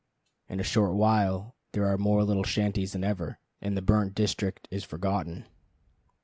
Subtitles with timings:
[0.49, 4.67] In a short while there are more little shanties than ever, and the burnt district
[4.71, 5.45] is forgotten.